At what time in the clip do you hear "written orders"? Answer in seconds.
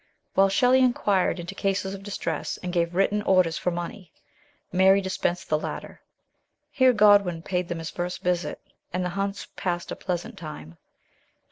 2.95-3.59